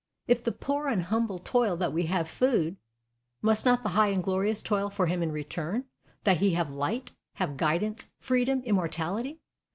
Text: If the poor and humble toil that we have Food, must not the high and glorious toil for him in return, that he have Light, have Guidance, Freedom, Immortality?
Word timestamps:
If 0.27 0.43
the 0.43 0.51
poor 0.51 0.87
and 0.87 1.03
humble 1.03 1.37
toil 1.37 1.77
that 1.77 1.93
we 1.93 2.07
have 2.07 2.27
Food, 2.27 2.77
must 3.43 3.67
not 3.67 3.83
the 3.83 3.89
high 3.89 4.07
and 4.07 4.23
glorious 4.23 4.63
toil 4.63 4.89
for 4.89 5.05
him 5.05 5.21
in 5.21 5.31
return, 5.31 5.85
that 6.23 6.37
he 6.37 6.55
have 6.55 6.71
Light, 6.71 7.11
have 7.33 7.55
Guidance, 7.55 8.07
Freedom, 8.19 8.63
Immortality? 8.63 9.41